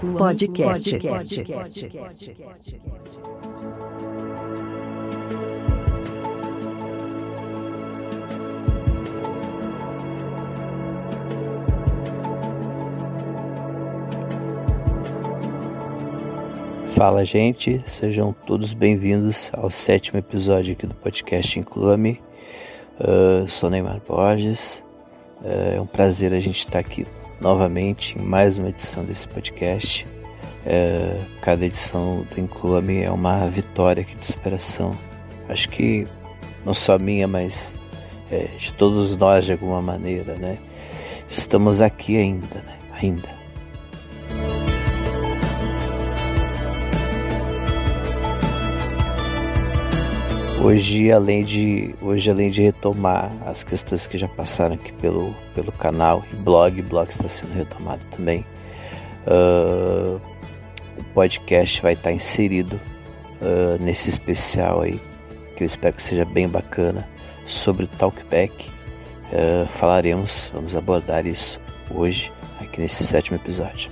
Podcast. 0.00 0.98
Fala, 16.94 17.24
gente, 17.26 17.82
sejam 17.84 18.34
todos 18.46 18.72
bem-vindos 18.72 19.50
ao 19.52 19.68
sétimo 19.68 20.18
episódio 20.18 20.72
aqui 20.72 20.86
do 20.86 20.94
podcast 20.94 21.58
Inclua-me. 21.58 22.22
Uh, 22.98 23.46
sou 23.46 23.68
Neymar 23.68 24.00
Borges. 24.08 24.82
Uh, 25.42 25.76
é 25.76 25.80
um 25.80 25.86
prazer 25.86 26.32
a 26.32 26.40
gente 26.40 26.60
estar 26.60 26.78
aqui 26.78 27.06
novamente 27.40 28.18
em 28.18 28.22
mais 28.22 28.58
uma 28.58 28.68
edição 28.68 29.04
desse 29.04 29.26
podcast. 29.26 30.06
Uh, 30.66 31.24
cada 31.40 31.64
edição 31.64 32.26
do 32.30 32.40
Inclua-me 32.40 33.02
é 33.02 33.10
uma 33.10 33.46
vitória 33.46 34.02
aqui 34.02 34.14
de 34.14 34.26
superação. 34.26 34.90
Acho 35.48 35.68
que 35.68 36.06
não 36.64 36.74
só 36.74 36.98
minha, 36.98 37.26
mas 37.26 37.74
é, 38.30 38.44
de 38.58 38.72
todos 38.74 39.16
nós 39.16 39.44
de 39.44 39.52
alguma 39.52 39.80
maneira, 39.80 40.34
né? 40.34 40.58
Estamos 41.28 41.80
aqui 41.80 42.16
ainda, 42.16 42.56
né? 42.66 42.76
Ainda 42.92 43.39
Hoje, 50.62 51.10
além 51.10 51.42
de 51.42 51.94
hoje, 52.02 52.30
além 52.30 52.50
de 52.50 52.60
retomar 52.60 53.32
as 53.46 53.64
questões 53.64 54.06
que 54.06 54.18
já 54.18 54.28
passaram 54.28 54.74
aqui 54.74 54.92
pelo, 54.92 55.34
pelo 55.54 55.72
canal 55.72 56.22
e 56.30 56.36
blog, 56.36 56.82
blog 56.82 57.08
está 57.08 57.30
sendo 57.30 57.54
retomado 57.54 58.02
também. 58.10 58.44
Uh, 59.26 60.20
o 60.98 61.04
podcast 61.14 61.80
vai 61.80 61.94
estar 61.94 62.12
inserido 62.12 62.78
uh, 63.40 63.82
nesse 63.82 64.10
especial 64.10 64.82
aí, 64.82 65.00
que 65.56 65.62
eu 65.62 65.66
espero 65.66 65.96
que 65.96 66.02
seja 66.02 66.26
bem 66.26 66.46
bacana, 66.46 67.08
sobre 67.46 67.84
o 67.84 67.88
Talkback. 67.88 68.68
Uh, 69.32 69.66
falaremos, 69.66 70.50
vamos 70.52 70.76
abordar 70.76 71.26
isso 71.26 71.58
hoje, 71.90 72.30
aqui 72.60 72.82
nesse 72.82 73.02
sétimo 73.06 73.38
episódio. 73.38 73.90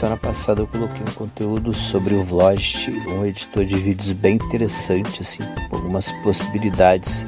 Semana 0.00 0.16
passada 0.16 0.62
eu 0.62 0.66
coloquei 0.66 1.02
um 1.02 1.12
conteúdo 1.12 1.74
sobre 1.74 2.14
o 2.14 2.24
Vlogist, 2.24 2.90
um 2.90 3.26
editor 3.26 3.66
de 3.66 3.76
vídeos 3.76 4.12
bem 4.12 4.36
interessante, 4.36 5.20
assim, 5.20 5.40
com 5.68 5.76
algumas 5.76 6.10
possibilidades 6.22 7.22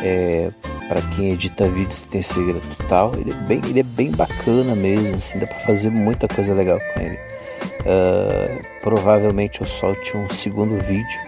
é, 0.00 0.52
para 0.88 1.02
quem 1.02 1.32
edita 1.32 1.66
vídeos 1.66 2.02
tem 2.02 2.22
segredo 2.22 2.62
total. 2.76 3.12
Ele 3.16 3.32
é 3.32 3.34
bem, 3.34 3.60
ele 3.68 3.80
é 3.80 3.82
bem 3.82 4.12
bacana 4.12 4.76
mesmo, 4.76 5.16
assim, 5.16 5.40
dá 5.40 5.48
para 5.48 5.58
fazer 5.58 5.90
muita 5.90 6.28
coisa 6.28 6.54
legal 6.54 6.78
com 6.78 7.00
ele. 7.00 7.18
Uh, 7.80 8.64
provavelmente 8.82 9.60
eu 9.60 9.66
solte 9.66 10.16
um 10.16 10.28
segundo 10.30 10.76
vídeo, 10.84 11.20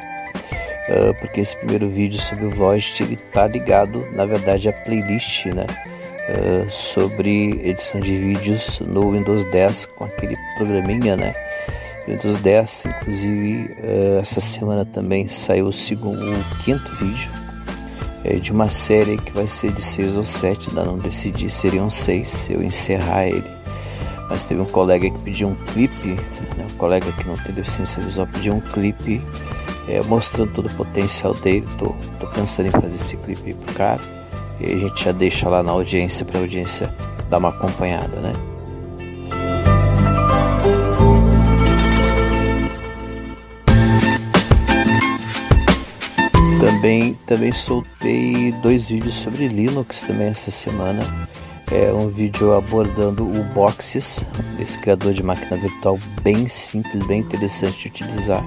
uh, 0.91 1.13
porque 1.19 1.41
esse 1.41 1.57
primeiro 1.57 1.91
vídeo 1.91 2.21
sobre 2.21 2.45
o 2.45 2.51
Vlogist 2.51 3.01
ele 3.01 3.17
tá 3.17 3.49
ligado, 3.49 4.07
na 4.13 4.25
verdade, 4.27 4.69
à 4.69 4.73
playlist, 4.73 5.45
né? 5.47 5.67
Uh, 6.29 6.71
sobre 6.71 7.61
edição 7.63 8.01
de 8.01 8.17
vídeos 8.17 8.81
no 8.81 9.13
Windows 9.13 9.45
10 9.51 9.87
com 9.97 10.05
aquele 10.05 10.37
programinha, 10.57 11.17
né? 11.17 11.35
Windows 12.07 12.41
10, 12.41 12.85
inclusive 12.87 13.77
uh, 13.83 14.19
essa 14.21 14.41
semana 14.41 14.85
também 14.85 15.29
saiu 15.29 15.67
o 15.67 15.73
segundo, 15.73 16.21
o 16.21 16.65
quinto 16.65 16.89
vídeo 16.97 17.31
é, 18.25 18.35
de 18.35 18.53
uma 18.53 18.69
série 18.69 19.19
que 19.19 19.33
vai 19.33 19.47
ser 19.47 19.73
de 19.73 19.83
6 19.83 20.17
ou 20.17 20.25
7, 20.25 20.71
ainda 20.71 20.85
não 20.85 20.99
decidi, 20.99 21.51
seriam 21.51 21.91
6 21.91 22.29
se 22.29 22.53
eu 22.53 22.63
encerrar 22.63 23.27
ele. 23.27 23.51
Mas 24.29 24.45
teve 24.45 24.61
um 24.61 24.67
colega 24.67 25.11
que 25.11 25.19
pediu 25.19 25.49
um 25.49 25.55
clipe, 25.55 26.09
né, 26.57 26.67
um 26.73 26.77
colega 26.77 27.11
que 27.13 27.27
não 27.27 27.35
tem 27.35 27.55
deficiência 27.55 28.01
visual 28.01 28.27
pediu 28.27 28.55
um 28.55 28.61
clipe 28.61 29.21
é, 29.89 30.01
mostrando 30.03 30.53
todo 30.53 30.67
o 30.69 30.75
potencial 30.75 31.35
dele. 31.35 31.67
Tô, 31.79 31.95
tô 32.19 32.27
pensando 32.29 32.67
em 32.67 32.71
fazer 32.71 32.95
esse 32.95 33.17
clipe 33.17 33.55
pro 33.55 33.75
cara. 33.75 34.01
E 34.63 34.75
a 34.75 34.79
gente 34.79 35.05
já 35.05 35.11
deixa 35.11 35.49
lá 35.49 35.61
na 35.61 35.73
audiência 35.73 36.25
para 36.25 36.39
a 36.39 36.43
audiência 36.43 36.95
dar 37.29 37.39
uma 37.39 37.49
acompanhada, 37.49 38.21
né? 38.21 38.33
Também, 46.61 47.15
também 47.27 47.51
soltei 47.51 48.53
dois 48.63 48.87
vídeos 48.87 49.17
sobre 49.17 49.49
Linux 49.49 50.03
também 50.03 50.29
essa 50.29 50.51
semana. 50.53 51.03
É 51.73 51.93
um 51.93 52.09
vídeo 52.09 52.55
abordando 52.55 53.25
o 53.25 53.43
Boxes, 53.53 54.25
esse 54.61 54.79
criador 54.79 55.13
de 55.13 55.25
máquina 55.25 55.57
virtual 55.57 55.99
bem 56.23 56.49
simples, 56.49 57.05
bem 57.07 57.21
interessante 57.21 57.89
de 57.91 58.05
utilizar 58.05 58.45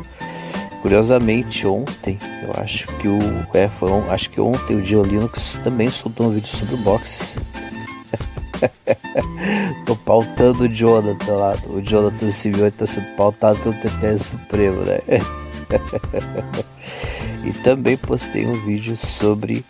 Curiosamente, 0.86 1.66
ontem, 1.66 2.20
eu 2.44 2.54
acho 2.62 2.86
que 3.00 3.08
o. 3.08 3.18
É, 3.56 3.68
foi, 3.68 3.90
acho 4.12 4.30
que 4.30 4.40
ontem 4.40 4.76
o 4.78 4.82
Dio 4.84 5.02
Linux 5.02 5.60
também 5.64 5.90
soltou 5.90 6.28
um 6.28 6.30
vídeo 6.30 6.48
sobre 6.48 6.76
boxes. 6.76 7.36
Tô 9.84 9.96
pautando 9.96 10.66
o 10.66 10.70
Jonathan 10.70 11.34
lá. 11.34 11.56
O 11.66 11.82
Jonathan 11.82 12.30
Simeone 12.30 12.70
tá 12.70 12.86
sendo 12.86 13.08
pautado 13.16 13.58
pelo 13.62 13.74
TTS 13.74 14.26
Supremo, 14.26 14.82
né? 14.82 15.00
e 17.44 17.52
também 17.64 17.98
postei 17.98 18.46
um 18.46 18.64
vídeo 18.64 18.96
sobre 18.96 19.66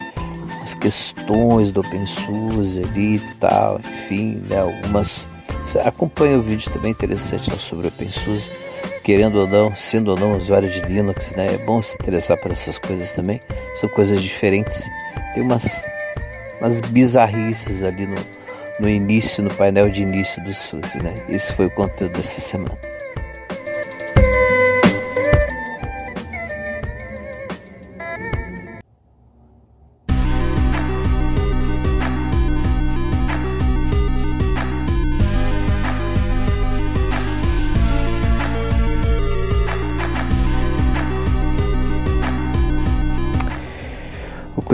as 0.63 0.73
questões 0.73 1.71
do 1.71 1.79
OpenSUSE 1.79 2.83
ali 2.83 3.15
e 3.15 3.35
tal, 3.39 3.79
enfim, 3.79 4.43
né, 4.49 4.59
algumas. 4.59 5.25
Acompanha 5.85 6.37
o 6.37 6.41
vídeo 6.41 6.69
também 6.73 6.91
interessante 6.91 7.49
né, 7.49 7.55
sobre 7.57 7.85
o 7.85 7.87
OpenSUSE 7.87 8.64
querendo 9.05 9.35
ou 9.35 9.47
não, 9.47 9.75
sendo 9.75 10.09
ou 10.09 10.17
não 10.17 10.35
usuário 10.35 10.67
de 10.67 10.81
Linux, 10.81 11.31
né? 11.33 11.45
É 11.53 11.57
bom 11.59 11.79
se 11.79 11.93
interessar 11.93 12.37
por 12.37 12.51
essas 12.51 12.79
coisas 12.79 13.11
também. 13.11 13.39
São 13.79 13.87
coisas 13.87 14.19
diferentes. 14.19 14.89
Tem 15.35 15.43
umas, 15.43 15.85
umas 16.59 16.81
bizarrices 16.81 17.83
ali 17.83 18.07
no, 18.07 18.15
no 18.79 18.89
início, 18.89 19.43
no 19.43 19.53
painel 19.53 19.89
de 19.89 20.01
início 20.01 20.43
do 20.43 20.55
SUS, 20.55 20.95
né? 20.95 21.13
Esse 21.29 21.53
foi 21.53 21.67
o 21.67 21.71
conteúdo 21.71 22.13
dessa 22.13 22.41
semana. 22.41 22.75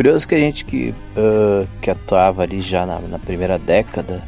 Curioso 0.01 0.27
que 0.27 0.33
a 0.33 0.39
gente 0.39 0.65
que, 0.65 0.95
uh, 1.15 1.67
que 1.79 1.91
atuava 1.91 2.41
ali 2.41 2.59
já 2.59 2.87
na, 2.87 2.99
na 3.01 3.19
primeira 3.19 3.59
década, 3.59 4.23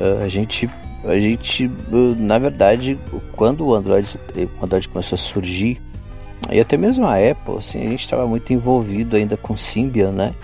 uh, 0.00 0.24
a 0.24 0.28
gente, 0.28 0.68
a 1.04 1.16
gente 1.16 1.66
uh, 1.66 2.16
na 2.18 2.40
verdade, 2.40 2.98
quando 3.30 3.64
o 3.64 3.72
Android, 3.72 4.18
o 4.34 4.64
Android 4.64 4.88
começou 4.88 5.14
a 5.14 5.18
surgir, 5.20 5.80
e 6.50 6.58
até 6.58 6.76
mesmo 6.76 7.06
a 7.06 7.18
Apple, 7.18 7.56
assim, 7.56 7.86
a 7.86 7.88
gente 7.88 8.00
estava 8.00 8.26
muito 8.26 8.52
envolvido 8.52 9.14
ainda 9.14 9.36
com 9.36 9.56
Symbian, 9.56 10.10
né? 10.10 10.34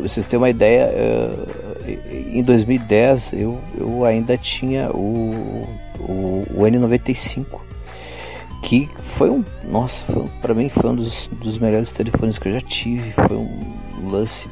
vocês 0.00 0.24
terem 0.26 0.40
uma 0.40 0.50
ideia, 0.50 0.88
em 2.32 2.44
2010 2.44 3.32
eu, 3.32 3.58
eu 3.76 4.04
ainda 4.04 4.38
tinha 4.38 4.88
o, 4.92 5.66
o, 5.98 6.46
o 6.54 6.62
N95 6.62 7.69
que 8.62 8.88
foi 9.02 9.30
um, 9.30 9.44
nossa, 9.64 10.04
para 10.40 10.54
mim 10.54 10.68
foi 10.68 10.90
um 10.90 10.94
dos, 10.94 11.28
dos 11.28 11.58
melhores 11.58 11.92
telefones 11.92 12.38
que 12.38 12.48
eu 12.48 12.52
já 12.52 12.60
tive, 12.60 13.10
foi 13.12 13.36
um 13.36 14.10
lance 14.10 14.48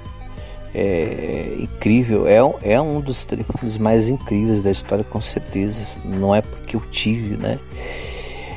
é 0.75 1.57
incrível, 1.59 2.27
é, 2.27 2.39
é 2.75 2.81
um 2.81 3.01
dos 3.01 3.25
telefones 3.25 3.79
mais 3.79 4.09
incríveis 4.09 4.63
da 4.63 4.71
história, 4.71 5.05
com 5.05 5.21
certeza. 5.21 5.99
Não 6.05 6.35
é 6.35 6.43
porque 6.43 6.77
eu 6.77 6.81
tive, 6.91 7.37
né? 7.37 7.59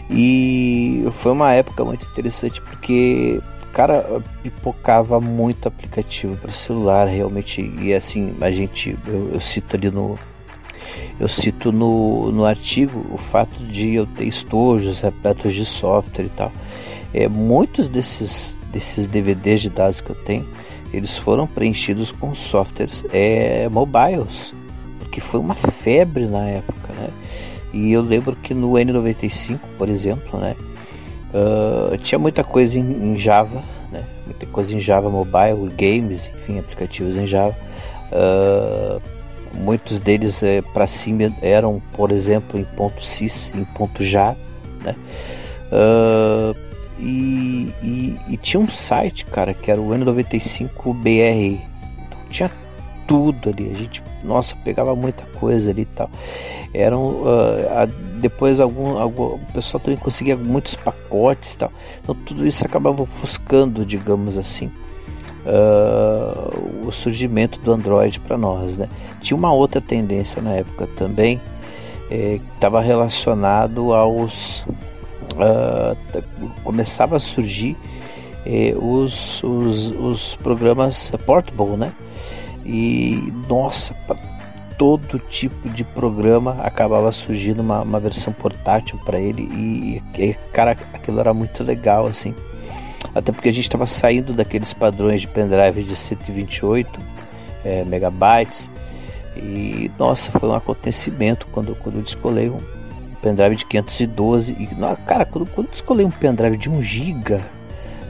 E 0.10 1.06
foi 1.14 1.32
uma 1.32 1.54
época 1.54 1.86
muito 1.86 2.06
interessante 2.06 2.62
porque, 2.62 3.42
cara, 3.72 4.22
pipocava 4.44 5.22
muito 5.22 5.68
aplicativo 5.68 6.36
para 6.36 6.52
celular, 6.52 7.08
realmente. 7.08 7.62
E 7.80 7.94
assim, 7.94 8.36
a 8.42 8.52
gente, 8.52 8.98
eu, 9.08 9.32
eu 9.34 9.40
cito 9.40 9.76
ali 9.76 9.90
no, 9.90 10.20
eu 11.20 11.28
cito 11.28 11.72
no, 11.72 12.32
no 12.32 12.46
artigo 12.46 13.06
o 13.12 13.18
fato 13.18 13.64
de 13.64 13.94
eu 13.96 14.06
ter 14.06 14.26
estojos 14.26 15.02
repletos 15.02 15.54
de 15.54 15.66
software 15.66 16.26
e 16.26 16.30
tal. 16.30 16.52
É, 17.14 17.28
muitos 17.28 17.88
desses, 17.88 18.58
desses 18.72 19.06
DVDs 19.06 19.62
de 19.62 19.70
dados 19.70 20.02
que 20.02 20.10
eu 20.10 20.16
tenho, 20.16 20.48
eles 20.94 21.18
foram 21.18 21.48
preenchidos 21.48 22.12
com 22.12 22.34
softwares 22.36 23.04
é, 23.14 23.68
mobiles, 23.70 24.54
porque 25.00 25.22
foi 25.22 25.40
uma 25.40 25.56
febre 25.56 26.26
na 26.26 26.48
época, 26.48 26.94
né? 26.94 27.10
E 27.74 27.92
eu 27.92 28.02
lembro 28.02 28.36
que 28.36 28.54
no 28.54 28.72
N95, 28.72 29.60
por 29.78 29.88
exemplo, 29.88 30.40
né, 30.40 30.56
uh, 31.34 31.98
tinha 31.98 32.20
muita 32.20 32.44
coisa 32.44 32.78
em, 32.78 33.14
em, 33.14 33.18
Java, 33.18 33.64
né, 33.92 34.04
muita 34.26 34.46
coisa 34.48 34.76
em 34.76 34.80
Java 34.80 35.10
Mobile, 35.10 35.70
games, 35.78 36.30
enfim, 36.36 36.60
aplicativos 36.60 37.16
em 37.16 37.26
Java. 37.26 37.56
Uh, 38.12 39.02
muitos 39.54 40.00
deles 40.00 40.42
é, 40.44 40.62
para 40.62 40.88
cima 40.88 41.32
eram, 41.42 41.82
por 41.94 42.12
exemplo, 42.12 42.60
em 42.60 42.64
ponto 42.64 43.04
.sys, 43.04 43.52
em 43.56 43.64
ponto 43.64 44.04
.já, 44.04 44.36
né? 44.84 44.96
Uh, 45.72 46.56
e, 47.00 47.74
e, 47.82 48.20
e, 48.30 48.38
tinha 48.38 48.60
um 48.60 48.70
site, 48.70 49.26
cara, 49.26 49.54
que 49.54 49.72
era 49.72 49.82
o 49.82 49.90
N95BR. 49.90 51.60
Então, 52.08 52.20
tinha 52.30 52.52
tudo 53.08 53.50
ali. 53.50 53.72
A 53.72 53.74
gente, 53.74 54.04
nossa, 54.24 54.56
pegava 54.58 54.96
muita 54.96 55.24
coisa 55.40 55.72
ali 55.72 55.82
e 55.82 55.86
tal. 55.86 56.10
Eram 56.74 57.24
uh, 57.24 57.88
depois 58.22 58.60
algum, 58.60 58.98
algum 58.98 59.24
o 59.36 59.40
pessoal 59.54 59.82
também 59.82 59.98
conseguia 59.98 60.38
muitos 60.38 60.76
pacotes 60.76 61.54
e 61.54 61.58
tal. 61.58 61.72
Então 62.02 62.16
tudo 62.16 62.46
isso 62.46 62.66
acabava 62.66 63.02
ofuscando, 63.02 63.86
digamos 63.86 64.38
assim. 64.38 64.72
Uh, 65.44 66.88
o 66.88 66.92
surgimento 66.92 67.60
do 67.62 67.72
Android 67.72 68.20
para 68.20 68.38
nós, 68.38 68.78
né? 68.78 68.88
Tinha 69.22 69.36
uma 69.36 69.52
outra 69.52 69.82
tendência 69.82 70.42
na 70.42 70.52
época 70.52 70.88
também 70.96 71.42
é, 72.12 72.40
que 72.40 72.54
estava 72.56 72.82
relacionado 72.82 73.94
aos 73.94 74.60
uh, 74.60 75.98
começava 76.64 77.16
a 77.16 77.20
surgir 77.20 77.76
é, 78.46 78.76
os, 78.78 79.42
os, 79.44 79.88
os 79.92 80.36
programas 80.36 81.12
portable, 81.26 81.78
né? 81.78 81.92
E 82.66 83.34
nossa, 83.48 83.96
todo 84.78 85.20
tipo 85.20 85.70
de 85.70 85.84
programa 85.84 86.58
acabava 86.62 87.12
surgindo 87.12 87.62
uma, 87.62 87.82
uma 87.82 88.00
versão 88.00 88.34
portátil 88.34 89.00
para 89.06 89.20
ele 89.20 89.44
e, 89.44 90.02
e, 90.22 90.34
cara, 90.52 90.72
aquilo 90.94 91.20
era 91.20 91.34
muito 91.34 91.64
legal 91.64 92.06
assim. 92.06 92.36
Até 93.14 93.32
porque 93.32 93.50
a 93.50 93.54
gente 93.54 93.66
estava 93.66 93.86
saindo 93.86 94.34
daqueles 94.34 94.74
padrões 94.74 95.22
de 95.22 95.28
pendrive 95.28 95.84
de 95.84 95.96
128 95.96 97.00
é, 97.64 97.84
megabytes. 97.84 98.70
E 99.36 99.90
nossa, 99.98 100.32
foi 100.32 100.50
um 100.50 100.56
acontecimento 100.56 101.48
quando, 101.52 101.76
quando 101.76 101.98
eu 101.98 102.02
descolei 102.02 102.50
um 102.50 102.60
pendrive 103.22 103.56
de 103.56 103.66
512 103.66 104.54
e 104.54 104.68
cara, 105.06 105.26
quando, 105.26 105.46
quando 105.46 105.68
eu 105.68 105.72
descolei 105.72 106.06
um 106.06 106.12
pendrive 106.12 106.58
de 106.58 106.70
1 106.70 106.82
giga 106.82 107.42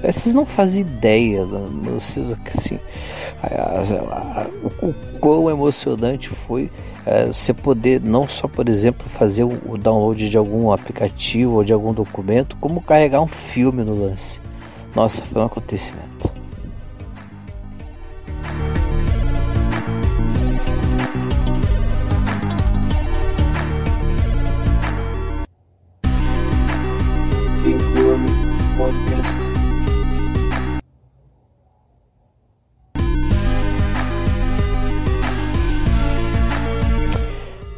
vocês 0.02 0.34
não 0.34 0.46
fazem 0.46 0.82
ideia, 0.82 1.46
vocês, 1.46 2.26
assim, 2.58 2.80
o 4.82 4.94
quão 5.20 5.50
emocionante 5.50 6.30
foi 6.30 6.72
é, 7.06 7.28
você 7.28 7.54
poder 7.54 8.02
não 8.02 8.28
só, 8.28 8.48
por 8.48 8.68
exemplo, 8.68 9.08
fazer 9.10 9.44
o 9.44 9.78
download 9.78 10.28
de 10.28 10.38
algum 10.38 10.72
aplicativo 10.72 11.54
ou 11.54 11.64
de 11.64 11.72
algum 11.72 11.94
documento, 11.94 12.56
como 12.60 12.82
carregar 12.82 13.22
um 13.22 13.28
filme 13.28 13.84
no 13.84 13.96
lance. 13.96 14.40
Nossa, 14.96 15.24
foi 15.26 15.42
um 15.42 15.46
acontecimento. 15.46 16.32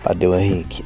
Padeu 0.03 0.37
Henrique. 0.37 0.83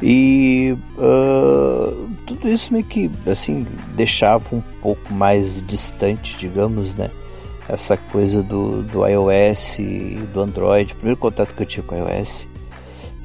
E 0.00 0.76
uh, 0.96 2.01
tudo 2.42 2.52
isso 2.52 2.72
meio 2.72 2.84
que 2.84 3.08
assim 3.24 3.64
deixava 3.94 4.44
um 4.52 4.60
pouco 4.82 5.12
mais 5.14 5.64
distante, 5.64 6.36
digamos, 6.36 6.92
né? 6.96 7.08
Essa 7.68 7.96
coisa 7.96 8.42
do, 8.42 8.82
do 8.82 9.06
iOS 9.06 9.78
e 9.78 10.18
do 10.34 10.40
Android. 10.40 10.92
O 10.92 10.96
primeiro 10.96 11.20
contato 11.20 11.54
que 11.54 11.62
eu 11.62 11.66
tive 11.66 11.86
com 11.86 11.94
o 11.94 11.98
iOS 11.98 12.48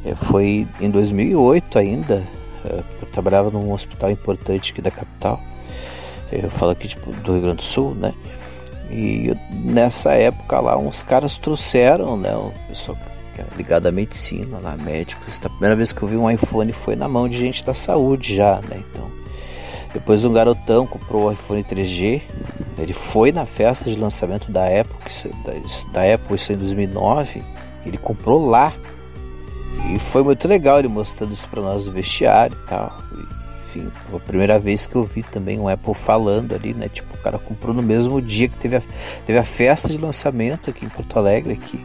é, 0.06 0.14
foi 0.14 0.68
em 0.80 0.92
2008 0.92 1.80
ainda. 1.80 2.24
É, 2.64 2.84
eu 3.02 3.08
trabalhava 3.12 3.50
num 3.50 3.74
hospital 3.74 4.12
importante 4.12 4.72
aqui 4.72 4.84
da 4.84 4.92
capital. 4.92 5.42
Eu 6.32 6.52
falo 6.52 6.72
aqui 6.72 6.88
tipo, 6.88 7.12
do 7.12 7.34
Rio 7.34 7.42
Grande 7.42 7.58
do 7.58 7.64
Sul, 7.64 7.96
né? 7.96 8.14
E 8.92 9.30
eu, 9.30 9.38
nessa 9.52 10.14
época 10.14 10.60
lá, 10.60 10.78
uns 10.78 11.02
caras 11.02 11.38
trouxeram, 11.38 12.16
né? 12.16 12.36
O 12.36 12.54
pessoal 12.68 12.96
ligado 13.56 13.88
à 13.88 13.92
medicina, 13.92 14.60
lá, 14.60 14.76
médicos. 14.78 15.40
A 15.44 15.50
primeira 15.50 15.76
vez 15.76 15.92
que 15.92 16.02
eu 16.02 16.08
vi 16.08 16.18
um 16.18 16.30
iPhone 16.30 16.72
foi 16.72 16.96
na 16.96 17.08
mão 17.08 17.28
de 17.28 17.38
gente 17.38 17.66
da 17.66 17.74
saúde 17.74 18.36
já, 18.36 18.62
né? 18.70 18.84
Depois 19.94 20.24
um 20.26 20.34
garotão 20.34 20.86
comprou 20.86 21.26
o 21.26 21.32
iPhone 21.32 21.64
3G. 21.64 22.22
Ele 22.78 22.94
foi 22.94 23.32
na 23.32 23.46
festa 23.46 23.90
de 23.90 23.98
lançamento 23.98 24.52
da 24.52 24.66
Apple, 24.66 24.96
da, 25.92 26.14
Apple, 26.14 26.36
isso 26.36 26.54
em 26.54 26.58
2009. 26.58 27.42
Ele 27.86 27.98
comprou 27.98 28.48
lá. 28.48 28.74
E 29.94 30.00
foi 30.00 30.24
muito 30.24 30.48
legal 30.48 30.80
ele 30.80 30.88
mostrando 30.88 31.34
isso 31.34 31.48
para 31.48 31.62
nós 31.62 31.86
no 31.86 31.92
vestiário 31.92 32.58
e 32.62 32.68
tal. 32.68 32.92
enfim, 33.66 33.90
foi 34.10 34.18
a 34.18 34.22
primeira 34.22 34.60
vez 34.60 34.86
que 34.86 34.96
eu 34.96 35.04
vi 35.04 35.24
também 35.24 35.60
um 35.60 35.68
Apple 35.68 35.94
falando 35.94 36.54
ali, 36.54 36.74
né? 36.74 36.90
Tipo, 36.90 37.16
o 37.16 37.22
cara 37.22 37.40
comprou 37.40 37.74
no 37.74 37.82
mesmo 37.82 38.22
dia 38.22 38.50
que 38.50 38.58
teve 38.58 38.76
a, 38.76 38.82
teve 39.26 39.40
a 39.40 39.44
festa 39.44 39.88
de 39.88 39.98
lançamento 39.98 40.70
aqui 40.70 40.86
em 40.86 40.90
Porto 40.90 41.18
Alegre 41.18 41.54
aqui. 41.54 41.80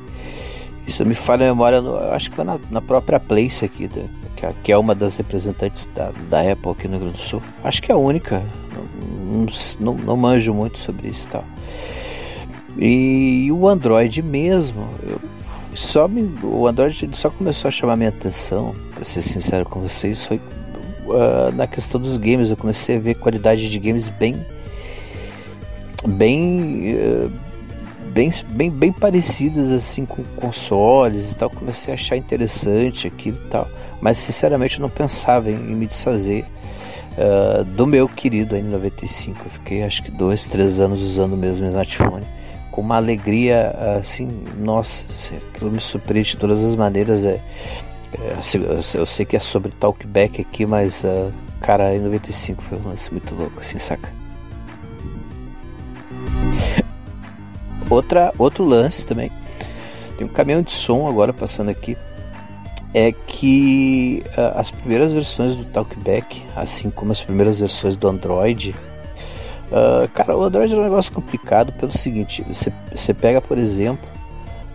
Isso 0.86 1.04
me 1.04 1.14
falha 1.14 1.46
a 1.46 1.48
memória, 1.48 1.80
no, 1.80 1.96
acho 2.12 2.30
que 2.30 2.36
foi 2.36 2.44
na, 2.44 2.58
na 2.70 2.80
própria 2.80 3.20
Place 3.20 3.64
aqui, 3.64 3.86
da, 3.86 4.02
que, 4.62 4.72
é, 4.72 4.78
uma 4.78 4.94
das 4.94 5.16
representantes 5.16 5.88
da, 5.94 6.10
da 6.28 6.40
Apple 6.40 6.72
aqui 6.72 6.88
no 6.88 6.94
Rio 6.94 7.00
Grande 7.00 7.18
do 7.18 7.18
Sul. 7.18 7.42
Acho 7.62 7.82
que 7.82 7.92
é 7.92 7.94
a 7.94 7.98
única. 7.98 8.42
Não, 8.72 9.46
não, 9.80 9.94
não 10.04 10.16
manjo 10.16 10.52
muito 10.52 10.78
sobre 10.78 11.08
isso 11.08 11.26
e 11.28 11.30
tal. 11.30 11.44
E, 12.78 13.44
e 13.46 13.52
o 13.52 13.68
Android 13.68 14.22
mesmo, 14.22 14.88
eu, 15.08 15.20
só 15.74 16.08
me, 16.08 16.34
o 16.42 16.66
Android 16.66 17.08
só 17.12 17.30
começou 17.30 17.68
a 17.68 17.70
chamar 17.70 17.96
minha 17.96 18.08
atenção, 18.08 18.74
para 18.94 19.04
ser 19.04 19.22
sincero 19.22 19.64
com 19.64 19.80
vocês, 19.80 20.24
foi 20.24 20.38
uh, 20.38 21.52
na 21.54 21.66
questão 21.66 22.00
dos 22.00 22.16
games. 22.16 22.50
Eu 22.50 22.56
comecei 22.56 22.96
a 22.96 22.98
ver 22.98 23.14
qualidade 23.14 23.68
de 23.68 23.78
games 23.78 24.08
bem, 24.08 24.44
bem 26.06 26.94
uh, 26.94 27.30
bem, 28.12 28.30
bem, 28.48 28.70
bem 28.70 28.92
parecidas 28.92 29.72
assim 29.72 30.04
com 30.04 30.22
consoles 30.36 31.32
e 31.32 31.36
tal. 31.36 31.50
Comecei 31.50 31.92
a 31.92 31.94
achar 31.94 32.16
interessante 32.16 33.06
aquilo 33.06 33.38
e 33.38 33.48
tal. 33.48 33.68
Mas 34.02 34.18
sinceramente 34.18 34.78
eu 34.78 34.82
não 34.82 34.90
pensava 34.90 35.48
em, 35.48 35.54
em 35.54 35.76
me 35.76 35.86
desfazer 35.86 36.44
uh, 37.16 37.62
do 37.62 37.86
meu 37.86 38.08
querido 38.08 38.56
N95. 38.56 39.28
Eu 39.28 39.50
fiquei 39.52 39.84
acho 39.84 40.02
que 40.02 40.10
dois, 40.10 40.44
três 40.44 40.80
anos 40.80 41.00
usando 41.00 41.34
o 41.34 41.36
mesmo 41.36 41.64
smartphone. 41.68 42.26
Com 42.72 42.80
uma 42.80 42.96
alegria 42.96 43.70
assim, 44.00 44.28
nossa, 44.58 45.04
assim, 45.14 45.36
aquilo 45.36 45.70
me 45.70 45.80
surpreende 45.80 46.30
de 46.30 46.36
todas 46.36 46.64
as 46.64 46.74
maneiras. 46.74 47.24
É, 47.24 47.40
é, 48.12 48.34
assim, 48.36 48.60
eu 48.94 49.06
sei 49.06 49.24
que 49.24 49.36
é 49.36 49.38
sobre 49.38 49.70
talkback 49.70 50.40
aqui, 50.40 50.66
mas 50.66 51.04
uh, 51.04 51.32
cara, 51.60 51.94
N95 51.94 52.56
foi 52.60 52.78
um 52.78 52.88
lance 52.88 53.08
muito 53.12 53.36
louco, 53.36 53.60
assim, 53.60 53.78
saca? 53.78 54.10
Outra, 57.88 58.32
outro 58.36 58.64
lance 58.64 59.06
também. 59.06 59.30
Tem 60.18 60.26
um 60.26 60.30
caminhão 60.30 60.62
de 60.62 60.72
som 60.72 61.06
agora 61.06 61.32
passando 61.32 61.68
aqui. 61.68 61.96
É 62.94 63.10
que 63.12 64.22
uh, 64.36 64.58
as 64.58 64.70
primeiras 64.70 65.12
versões 65.12 65.56
do 65.56 65.64
Talkback, 65.64 66.42
assim 66.54 66.90
como 66.90 67.12
as 67.12 67.22
primeiras 67.22 67.58
versões 67.58 67.96
do 67.96 68.06
Android, 68.06 68.74
uh, 69.70 70.06
cara, 70.12 70.36
o 70.36 70.42
Android 70.42 70.74
é 70.74 70.76
um 70.76 70.82
negócio 70.82 71.10
complicado 71.10 71.72
pelo 71.72 71.90
seguinte: 71.90 72.44
você, 72.94 73.14
pega, 73.14 73.40
por 73.40 73.56
exemplo, 73.56 74.06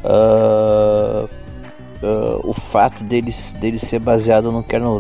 uh, 0.04 1.30
o 2.44 2.54
fato 2.54 3.04
dele, 3.04 3.32
dele 3.60 3.78
ser 3.78 4.00
baseado 4.00 4.52
no 4.52 4.64
kernel, 4.64 5.00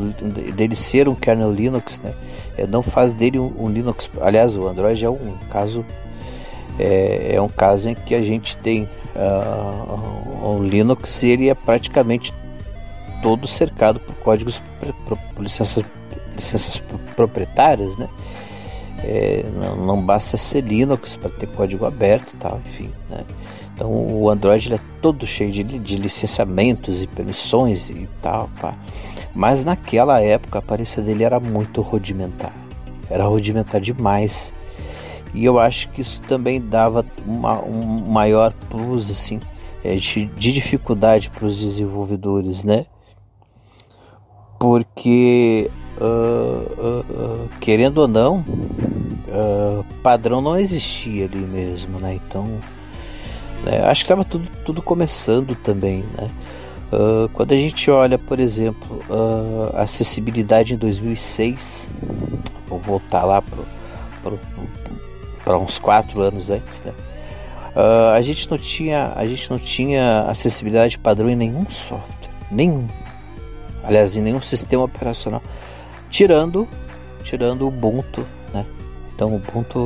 dele 0.55 0.75
ser 0.75 1.07
um 1.09 1.15
kernel 1.15 1.51
Linux, 1.51 1.99
né? 2.03 2.13
É, 2.55 2.67
não 2.67 2.83
faz 2.83 3.13
dele 3.13 3.39
um, 3.39 3.53
um 3.57 3.69
Linux. 3.69 4.09
Aliás, 4.21 4.55
o 4.55 4.67
Android 4.67 5.03
é 5.03 5.09
um 5.09 5.37
caso 5.49 5.85
é, 6.79 7.33
é 7.35 7.41
um 7.41 7.49
caso 7.49 7.89
em 7.89 7.95
que 7.95 8.13
a 8.13 8.21
gente 8.21 8.55
tem 8.57 8.87
o 10.43 10.61
Linux 10.61 11.23
e 11.23 11.27
ele 11.29 11.49
é 11.49 11.55
praticamente 11.55 12.31
todo 13.27 13.45
cercado 13.45 13.99
por 13.99 14.15
códigos 14.15 14.61
por, 15.05 15.17
por 15.17 15.43
licenças, 15.43 15.83
licenças 16.33 16.81
proprietárias, 17.13 17.97
né? 17.97 18.07
É, 19.03 19.43
não, 19.53 19.75
não, 19.75 20.01
basta 20.01 20.37
ser 20.37 20.61
Linux 20.61 21.17
para 21.17 21.29
ter 21.31 21.45
código 21.47 21.85
aberto 21.85 22.33
e 22.33 22.37
tal, 22.37 22.61
enfim, 22.65 22.89
né? 23.09 23.25
Então 23.73 23.89
o 23.91 24.29
Android 24.29 24.73
é 24.73 24.79
todo 25.01 25.27
cheio 25.27 25.51
de, 25.51 25.61
de 25.61 25.97
licenciamentos 25.97 27.03
e 27.03 27.07
permissões 27.07 27.89
e 27.89 28.07
tal, 28.21 28.49
pá. 28.61 28.73
Mas 29.35 29.65
naquela 29.65 30.21
época 30.21 30.57
a 30.57 30.61
aparência 30.61 31.03
dele 31.03 31.25
era 31.25 31.37
muito 31.37 31.81
rudimentar, 31.81 32.53
era 33.09 33.25
rudimentar 33.25 33.81
demais. 33.81 34.53
E 35.33 35.43
eu 35.43 35.59
acho 35.59 35.89
que 35.89 35.99
isso 35.99 36.21
também 36.21 36.61
dava 36.61 37.05
uma, 37.25 37.61
um 37.61 38.09
maior 38.09 38.53
plus 38.69 39.11
assim, 39.11 39.41
é, 39.83 39.95
de, 39.97 40.27
de 40.27 40.53
dificuldade 40.53 41.29
para 41.29 41.45
os 41.45 41.59
desenvolvedores, 41.59 42.63
né? 42.63 42.85
Porque 44.59 45.69
uh, 45.99 47.03
uh, 47.03 47.49
querendo 47.59 47.99
ou 47.99 48.07
não, 48.07 48.43
padrão 50.01 50.41
não 50.41 50.57
existia 50.57 51.25
ali 51.25 51.37
mesmo, 51.37 51.99
né? 51.99 52.15
Então 52.15 52.47
né? 53.63 53.85
Acho 53.85 54.03
que 54.03 54.05
estava 54.05 54.23
tudo, 54.23 54.47
tudo 54.65 54.81
começando 54.81 55.55
também. 55.55 56.03
Né? 56.17 56.29
Quando 57.33 57.51
a 57.51 57.55
gente 57.55 57.91
olha, 57.91 58.17
por 58.17 58.39
exemplo, 58.39 58.99
acessibilidade 59.73 60.73
em 60.73 60.77
2006, 60.77 61.87
vou 62.69 62.79
voltar 62.79 63.25
lá 63.25 63.43
para 65.43 65.57
uns 65.57 65.77
quatro 65.77 66.21
anos 66.21 66.49
antes, 66.49 66.81
né? 66.81 66.93
Uh, 67.77 68.09
a 68.15 68.21
gente 68.23 68.49
não 68.49 68.57
tinha 68.57 69.13
a 69.15 69.27
gente 69.27 69.51
não 69.51 69.59
tinha 69.59 70.21
acessibilidade 70.21 70.97
padrão 70.97 71.29
em 71.29 71.35
nenhum 71.35 71.69
software, 71.69 72.31
nenhum. 72.49 72.87
Aliás, 73.87 74.15
em 74.17 74.21
nenhum 74.21 74.41
sistema 74.41 74.83
operacional, 74.83 75.41
tirando 76.09 76.67
tirando 77.27 77.63
o 77.63 77.67
Ubuntu, 77.67 78.25
né? 78.53 78.65
Então 79.13 79.31
o 79.31 79.35
Ubuntu 79.35 79.79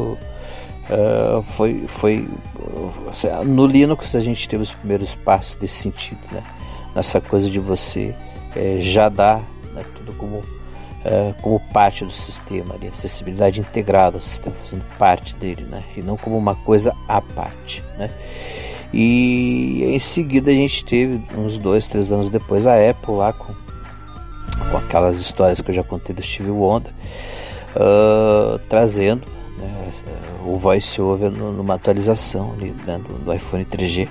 uh, 0.89 1.41
foi, 1.55 1.85
foi 1.87 2.27
uh, 2.59 3.43
no 3.43 3.65
Linux 3.65 4.15
a 4.15 4.19
gente 4.19 4.47
teve 4.47 4.61
os 4.61 4.71
primeiros 4.71 5.15
passos 5.15 5.55
desse 5.55 5.81
sentido, 5.81 6.19
né? 6.31 6.43
Nessa 6.95 7.19
coisa 7.19 7.49
de 7.49 7.59
você 7.59 8.13
é, 8.55 8.77
já 8.81 9.09
dar 9.09 9.41
né, 9.73 9.83
tudo 9.95 10.11
como, 10.17 10.37
uh, 10.37 11.33
como 11.41 11.59
parte 11.71 12.03
do 12.03 12.11
sistema, 12.11 12.75
ali, 12.75 12.89
acessibilidade 12.89 13.61
integrada 13.61 14.17
ao 14.17 14.21
sistema, 14.21 14.55
fazendo 14.63 14.83
parte 14.97 15.35
dele, 15.35 15.63
né? 15.63 15.83
E 15.95 16.01
não 16.01 16.17
como 16.17 16.37
uma 16.37 16.53
coisa 16.53 16.93
à 17.07 17.21
parte, 17.21 17.83
né? 17.97 18.11
E 18.93 19.85
em 19.85 19.99
seguida 19.99 20.51
a 20.51 20.53
gente 20.53 20.83
teve, 20.83 21.23
uns 21.37 21.57
dois, 21.57 21.87
três 21.87 22.11
anos 22.11 22.29
depois, 22.29 22.67
a 22.67 22.73
Apple 22.73 23.15
lá 23.15 23.31
com 23.31 23.53
aquelas 24.91 25.15
histórias 25.15 25.61
que 25.61 25.71
eu 25.71 25.75
já 25.75 25.83
contei 25.83 26.13
do 26.13 26.21
Steve 26.21 26.51
Wonder, 26.51 26.91
uh, 27.75 28.59
trazendo 28.67 29.25
né, 29.57 29.91
o 30.45 30.57
VoiceOver 30.57 31.31
numa 31.31 31.75
atualização 31.75 32.51
ali, 32.57 32.75
né, 32.85 32.99
do, 33.23 33.33
iPhone 33.33 33.63
3G. 33.63 34.09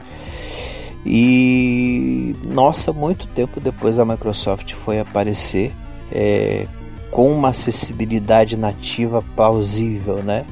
E 1.05 2.35
nossa, 2.45 2.95
muito 2.95 3.29
tempo 3.29 3.61
depois 3.61 3.99
a 3.99 4.05
Microsoft 4.07 4.73
foi 4.73 4.99
aparecer 4.99 5.73
é, 6.11 6.67
com 7.11 7.31
uma 7.31 7.51
acessibilidade 7.51 8.57
nativa 8.57 9.23
plausível, 9.35 10.17
né? 10.23 10.45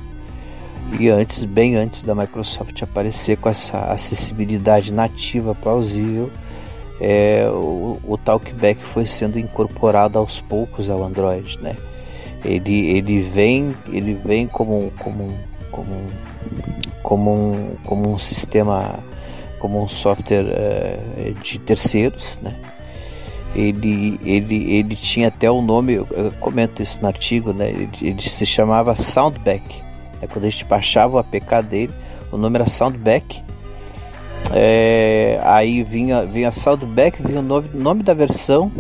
E 0.98 1.10
antes, 1.10 1.44
bem 1.44 1.76
antes 1.76 2.02
da 2.02 2.14
Microsoft 2.14 2.82
aparecer 2.82 3.36
com 3.36 3.50
essa 3.50 3.78
acessibilidade 3.92 4.92
nativa 4.92 5.54
plausível, 5.54 6.30
é, 7.00 7.48
o, 7.50 7.98
o 8.06 8.18
Talkback 8.18 8.82
foi 8.82 9.06
sendo 9.06 9.38
incorporado 9.38 10.18
aos 10.18 10.40
poucos 10.40 10.90
ao 10.90 11.02
Android, 11.02 11.58
né? 11.60 11.76
ele, 12.44 12.90
ele 12.90 13.20
vem 13.20 13.74
ele 13.88 14.14
vem 14.14 14.46
como 14.46 14.92
como 14.98 15.32
como 15.70 16.06
como 17.02 17.30
um, 17.30 17.76
como 17.84 18.12
um 18.12 18.18
sistema 18.18 18.98
como 19.58 19.82
um 19.82 19.88
software 19.88 20.44
uh, 20.44 21.34
de 21.42 21.58
terceiros 21.58 22.38
né 22.42 22.54
ele 23.54 24.20
ele 24.24 24.72
ele 24.72 24.94
tinha 24.94 25.28
até 25.28 25.50
o 25.50 25.58
um 25.58 25.62
nome 25.62 25.94
eu, 25.94 26.06
comento 26.38 26.82
isso 26.82 27.00
no 27.00 27.08
artigo 27.08 27.52
né 27.52 27.70
ele, 27.70 27.90
ele 28.00 28.22
se 28.22 28.46
chamava 28.46 28.94
Soundback 28.94 29.82
né? 30.20 30.28
quando 30.30 30.44
a 30.44 30.48
gente 30.48 30.64
baixava 30.64 31.16
o 31.16 31.18
APK 31.18 31.62
dele 31.68 31.92
o 32.30 32.36
nome 32.36 32.56
era 32.56 32.68
Soundback 32.68 33.42
é, 34.52 35.38
aí 35.42 35.82
vinha 35.82 36.24
vinha 36.24 36.50
Soundback 36.50 37.22
vinha 37.22 37.40
o 37.40 37.42
nome, 37.42 37.68
nome 37.74 38.02
da 38.02 38.14
versão 38.14 38.70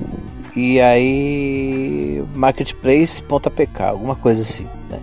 e 0.56 0.80
aí 0.80 2.24
marketplace.pk, 2.34 3.82
alguma 3.82 4.16
coisa 4.16 4.42
assim, 4.42 4.66
né? 4.88 4.98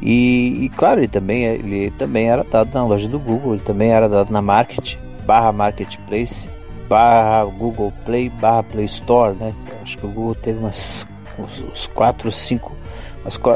E, 0.00 0.64
e, 0.64 0.68
claro, 0.70 1.00
ele 1.00 1.08
também, 1.08 1.44
ele 1.44 1.90
também 1.90 2.30
era 2.30 2.44
dado 2.44 2.72
na 2.72 2.86
loja 2.86 3.08
do 3.08 3.18
Google, 3.18 3.54
ele 3.54 3.62
também 3.62 3.90
era 3.90 4.08
dado 4.08 4.32
na 4.32 4.40
Market, 4.40 4.96
barra 5.26 5.52
Marketplace, 5.52 6.48
barra 6.88 7.44
Google 7.44 7.92
Play, 8.04 8.30
barra 8.30 8.62
Play 8.62 8.86
Store, 8.86 9.34
né? 9.34 9.52
Acho 9.82 9.98
que 9.98 10.06
o 10.06 10.08
Google 10.08 10.34
teve 10.36 10.58
umas, 10.60 11.06
uns, 11.38 11.72
uns 11.72 11.86
quatro, 11.88 12.30
cinco, 12.30 12.72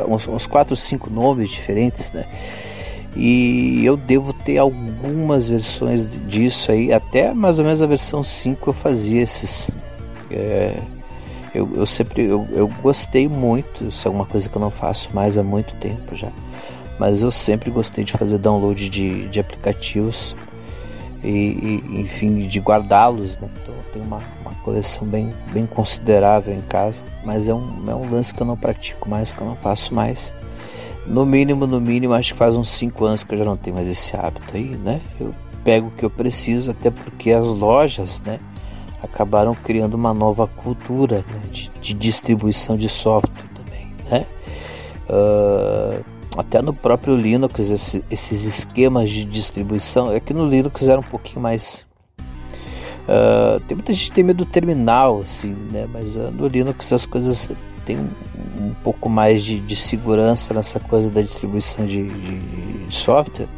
uns, 0.09 0.29
uns 0.29 0.47
quatro, 0.47 0.77
cinco 0.77 1.09
nomes 1.09 1.49
diferentes, 1.49 2.11
né? 2.13 2.27
E 3.15 3.85
eu 3.85 3.97
devo 3.97 4.32
ter 4.45 4.59
algumas 4.59 5.49
versões 5.49 6.07
disso 6.27 6.71
aí, 6.71 6.93
até 6.93 7.33
mais 7.33 7.59
ou 7.59 7.65
menos 7.65 7.83
a 7.83 7.87
versão 7.87 8.23
5 8.23 8.71
eu 8.71 8.75
fazia 8.75 9.23
esses, 9.23 9.71
é, 10.31 10.79
eu, 11.55 11.69
eu, 11.75 11.87
sempre 11.87 12.25
eu, 12.25 12.47
eu 12.51 12.69
gostei 12.83 13.29
muito, 13.29 13.85
isso 13.85 14.07
é 14.09 14.11
uma 14.11 14.25
coisa 14.25 14.49
que 14.49 14.57
eu 14.57 14.61
não 14.61 14.71
faço 14.71 15.11
mais 15.13 15.37
há 15.37 15.43
muito 15.43 15.75
tempo 15.77 16.15
já. 16.15 16.29
Mas 16.99 17.23
eu 17.23 17.31
sempre 17.31 17.71
gostei 17.71 18.05
de 18.05 18.13
fazer 18.13 18.39
download 18.39 18.89
de, 18.89 19.29
de 19.29 19.41
aplicativos 19.41 20.37
e, 21.23 21.83
e 21.91 22.01
enfim, 22.01 22.47
de 22.47 22.61
guardá-los. 22.61 23.39
Né? 23.39 23.49
Então 23.63 23.75
eu 23.75 23.93
tenho 23.93 24.05
uma, 24.05 24.21
uma 24.41 24.55
coleção 24.63 25.07
bem, 25.07 25.33
bem 25.53 25.67
considerável 25.67 26.55
em 26.55 26.63
casa, 26.63 27.05
mas 27.25 27.49
é 27.49 27.55
um, 27.55 27.91
é 27.91 27.95
um 27.95 28.11
lance 28.11 28.33
que 28.33 28.41
eu 28.41 28.47
não 28.47 28.57
pratico 28.57 29.09
mais, 29.09 29.31
que 29.31 29.41
eu 29.41 29.47
não 29.47 29.57
faço 29.57 29.95
mais. 29.95 30.33
No 31.07 31.27
mínimo, 31.27 31.67
no 31.67 31.81
mínimo, 31.81 32.15
acho 32.15 32.33
que 32.33 32.39
faz 32.39 32.55
uns 32.55 32.71
5 32.71 33.05
anos 33.05 33.25
que 33.25 33.35
eu 33.35 33.39
já 33.39 33.45
não 33.45 33.57
tenho 33.57 33.77
mais 33.77 33.89
esse 33.89 34.17
hábito 34.17 34.55
aí, 34.55 34.77
né? 34.77 35.01
Eu 35.21 35.35
pego 35.65 35.89
o 35.89 35.91
que 35.91 36.05
eu 36.05 36.11
preciso, 36.11 36.71
até 36.71 36.91
porque 36.91 37.33
as 37.33 37.47
lojas, 37.47 38.21
né? 38.21 38.39
acabaram 39.03 39.55
criando 39.55 39.95
uma 39.95 40.15
nova 40.15 40.47
cultura 40.47 41.25
né, 41.29 41.43
de, 41.51 41.71
de, 41.81 41.95
distribuição 41.95 42.77
de 42.77 42.89
software 42.89 43.49
também, 43.55 43.89
né? 44.09 44.27
Uh, 45.11 46.05
até 46.39 46.63
no 46.63 46.73
próprio 46.73 47.17
Linux 47.17 47.59
esse, 47.59 48.05
esses 48.11 48.45
esquemas 48.45 49.11
de 49.11 49.25
distribuição 49.25 50.13
é 50.13 50.21
que 50.21 50.33
no 50.33 50.49
Linux 50.49 50.89
era 50.89 50.99
um 50.99 51.05
pouquinho 51.05 51.41
mais 51.41 51.85
uh, 53.07 53.61
tem 53.67 53.77
muita 53.77 53.93
gente 53.93 54.09
que 54.09 54.15
tem 54.15 54.25
medo 54.25 54.39
do 54.39 54.47
terminal 54.47 55.21
assim 55.21 55.55
né 55.71 55.87
mas 55.93 56.17
uh, 56.17 56.31
no 56.31 56.47
Linux 56.47 56.91
as 56.91 57.05
coisas 57.05 57.51
tem 57.85 57.97
um, 57.97 58.73
pouco 58.83 59.09
mais 59.09 59.43
de, 59.43 59.61
de, 59.61 59.77
segurança 59.77 60.55
nessa 60.55 60.81
coisa 60.81 61.11
da 61.11 61.21
distribuição 61.21 61.87
de, 61.87 62.07
de, 62.07 62.39
de 62.87 62.95
software 62.95 63.49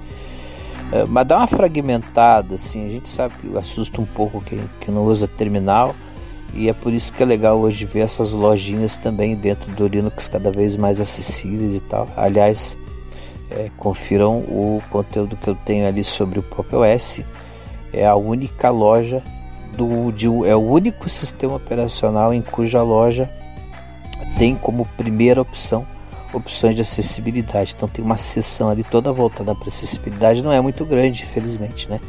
é, 0.92 1.04
mas 1.04 1.26
dá 1.26 1.38
uma 1.38 1.46
fragmentada, 1.46 2.54
assim, 2.54 2.86
a 2.86 2.88
gente 2.88 3.08
sabe 3.08 3.34
que 3.40 3.56
assusta 3.56 4.00
um 4.00 4.04
pouco 4.04 4.40
quem, 4.40 4.58
quem 4.80 4.94
não 4.94 5.04
usa 5.04 5.26
terminal. 5.26 5.94
E 6.52 6.68
é 6.68 6.72
por 6.72 6.92
isso 6.92 7.12
que 7.12 7.20
é 7.20 7.26
legal 7.26 7.58
hoje 7.58 7.84
ver 7.84 8.00
essas 8.00 8.32
lojinhas 8.32 8.96
também 8.96 9.34
dentro 9.34 9.72
do 9.72 9.88
Linux 9.88 10.28
cada 10.28 10.52
vez 10.52 10.76
mais 10.76 11.00
acessíveis 11.00 11.74
e 11.74 11.80
tal. 11.80 12.08
Aliás, 12.16 12.76
é, 13.50 13.70
confiram 13.76 14.38
o 14.38 14.80
conteúdo 14.88 15.36
que 15.36 15.48
eu 15.48 15.56
tenho 15.56 15.84
ali 15.84 16.04
sobre 16.04 16.38
o 16.38 16.42
Pop 16.44 16.76
OS. 16.76 17.22
É 17.92 18.06
a 18.06 18.14
única 18.14 18.70
loja 18.70 19.20
do 19.76 20.12
de, 20.12 20.26
é 20.26 20.54
o 20.54 20.60
único 20.60 21.08
sistema 21.08 21.56
operacional 21.56 22.32
em 22.32 22.40
cuja 22.40 22.82
loja 22.82 23.28
tem 24.38 24.54
como 24.54 24.86
primeira 24.96 25.40
opção 25.40 25.86
opções 26.36 26.74
de 26.74 26.82
acessibilidade. 26.82 27.74
Então 27.76 27.88
tem 27.88 28.04
uma 28.04 28.16
seção 28.16 28.68
ali 28.68 28.82
toda 28.82 29.12
voltada 29.12 29.54
para 29.54 29.68
acessibilidade, 29.68 30.42
não 30.42 30.52
é 30.52 30.60
muito 30.60 30.84
grande, 30.84 31.22
infelizmente, 31.22 31.88
né? 31.88 32.00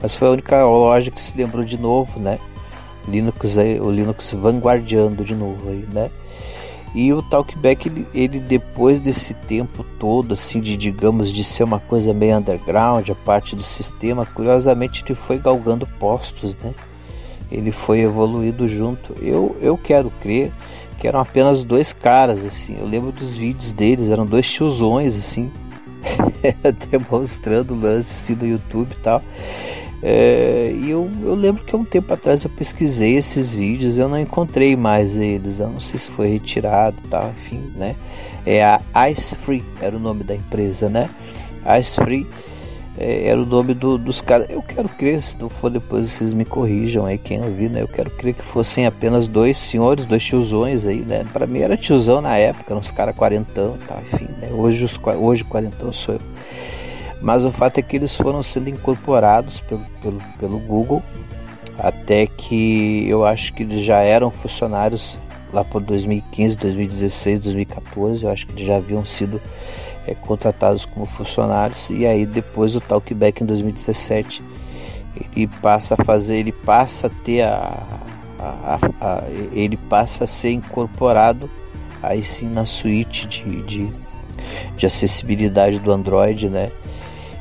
Mas 0.00 0.14
foi 0.14 0.28
a 0.28 0.30
única 0.32 0.64
loja 0.64 1.10
que 1.10 1.20
se 1.20 1.36
lembrou 1.36 1.64
de 1.64 1.78
novo, 1.78 2.18
né? 2.18 2.38
Linux 3.06 3.58
aí, 3.58 3.78
o 3.80 3.90
Linux 3.90 4.32
vanguardiando 4.32 5.24
de 5.24 5.34
novo 5.34 5.68
aí, 5.68 5.86
né? 5.92 6.10
E 6.94 7.12
o 7.12 7.22
Talkback, 7.22 7.88
ele, 7.88 8.06
ele, 8.14 8.38
depois 8.38 9.00
desse 9.00 9.34
tempo 9.34 9.84
todo, 9.98 10.32
assim, 10.32 10.60
de 10.60 10.76
digamos, 10.76 11.32
de 11.32 11.42
ser 11.42 11.64
uma 11.64 11.80
coisa 11.80 12.14
meio 12.14 12.36
underground, 12.36 13.10
a 13.10 13.14
parte 13.16 13.56
do 13.56 13.64
sistema, 13.64 14.24
curiosamente 14.24 15.02
ele 15.04 15.14
foi 15.16 15.38
galgando 15.38 15.86
postos, 15.98 16.54
né? 16.56 16.72
Ele 17.50 17.72
foi 17.72 18.00
evoluindo 18.00 18.68
junto. 18.68 19.14
Eu, 19.20 19.56
eu 19.60 19.76
quero 19.76 20.10
crer 20.20 20.52
que 20.98 21.06
eram 21.06 21.20
apenas 21.20 21.64
dois 21.64 21.92
caras, 21.92 22.44
assim. 22.44 22.76
Eu 22.78 22.86
lembro 22.86 23.12
dos 23.12 23.34
vídeos 23.34 23.72
deles, 23.72 24.10
eram 24.10 24.26
dois 24.26 24.50
tiozões, 24.50 25.16
assim, 25.16 25.50
demonstrando 26.90 27.74
lance 27.74 28.12
assim 28.12 28.34
no 28.34 28.46
YouTube 28.46 28.92
e 28.92 29.02
tal. 29.02 29.22
É, 30.06 30.70
e 30.74 30.90
eu, 30.90 31.10
eu 31.22 31.34
lembro 31.34 31.64
que 31.64 31.74
há 31.74 31.78
um 31.78 31.84
tempo 31.84 32.12
atrás 32.12 32.44
eu 32.44 32.50
pesquisei 32.50 33.16
esses 33.16 33.54
vídeos, 33.54 33.96
eu 33.96 34.06
não 34.06 34.18
encontrei 34.18 34.76
mais 34.76 35.16
eles, 35.16 35.60
eu 35.60 35.68
não 35.70 35.80
sei 35.80 35.98
se 35.98 36.08
foi 36.08 36.28
retirado 36.28 36.96
e 37.02 37.08
tal, 37.08 37.32
enfim, 37.38 37.72
né? 37.74 37.96
É 38.44 38.62
a 38.62 39.10
Ice 39.10 39.34
Free, 39.34 39.64
era 39.80 39.96
o 39.96 39.98
nome 39.98 40.22
da 40.22 40.34
empresa, 40.34 40.90
né? 40.90 41.08
Ice 41.80 41.94
Free 41.94 42.26
é, 42.98 43.28
era 43.28 43.40
o 43.40 43.46
nome 43.46 43.74
do, 43.74 43.98
dos 43.98 44.20
caras. 44.20 44.48
Eu 44.48 44.62
quero 44.62 44.88
crer, 44.88 45.20
se 45.22 45.38
não 45.38 45.48
for 45.48 45.70
depois 45.70 46.10
vocês 46.10 46.32
me 46.32 46.44
corrijam 46.44 47.06
aí, 47.06 47.18
quem 47.18 47.40
ouvir, 47.40 47.68
né? 47.68 47.82
Eu 47.82 47.88
quero 47.88 48.10
crer 48.10 48.34
que 48.34 48.44
fossem 48.44 48.86
apenas 48.86 49.26
dois 49.26 49.58
senhores, 49.58 50.06
dois 50.06 50.24
tiozões 50.24 50.86
aí, 50.86 51.00
né? 51.00 51.24
Pra 51.32 51.46
mim 51.46 51.60
era 51.60 51.76
tiozão 51.76 52.20
na 52.20 52.36
época, 52.36 52.74
uns 52.74 52.90
caras 52.90 53.16
quarentão 53.16 53.76
e 53.80 53.86
tal, 53.86 53.98
enfim, 54.00 54.28
né? 54.40 54.48
Hoje, 54.52 54.84
os, 54.84 54.98
hoje 55.18 55.44
quarentão 55.44 55.92
sou 55.92 56.14
eu. 56.14 56.20
Mas 57.20 57.44
o 57.44 57.50
fato 57.50 57.78
é 57.78 57.82
que 57.82 57.96
eles 57.96 58.14
foram 58.16 58.42
sendo 58.42 58.68
incorporados 58.68 59.60
pelo, 59.60 59.80
pelo, 60.02 60.18
pelo 60.38 60.58
Google 60.58 61.02
até 61.78 62.26
que 62.26 63.08
eu 63.08 63.24
acho 63.24 63.52
que 63.52 63.62
eles 63.62 63.84
já 63.84 63.98
eram 64.00 64.30
funcionários 64.30 65.18
lá 65.52 65.64
por 65.64 65.80
2015, 65.80 66.56
2016, 66.56 67.40
2014. 67.40 68.24
Eu 68.24 68.30
acho 68.30 68.46
que 68.46 68.52
eles 68.52 68.66
já 68.66 68.76
haviam 68.76 69.04
sido 69.04 69.40
é, 70.06 70.14
contratados 70.14 70.84
como 70.84 71.06
funcionários 71.06 71.88
e 71.90 72.06
aí 72.06 72.26
depois 72.26 72.74
o 72.76 72.80
Talkback 72.80 73.42
em 73.42 73.46
2017 73.46 74.42
ele 75.36 75.46
passa 75.62 75.94
a 75.98 76.04
fazer, 76.04 76.36
ele 76.36 76.52
passa 76.52 77.06
a 77.06 77.10
ter 77.10 77.42
a, 77.42 77.72
a, 78.38 78.78
a, 79.00 79.18
a 79.18 79.22
ele 79.52 79.76
passa 79.76 80.24
a 80.24 80.26
ser 80.26 80.50
incorporado 80.52 81.48
aí 82.02 82.22
sim 82.22 82.48
na 82.48 82.66
suíte 82.66 83.26
de, 83.26 83.62
de, 83.62 83.92
de 84.76 84.86
acessibilidade 84.86 85.78
do 85.78 85.90
Android, 85.90 86.48
né? 86.48 86.70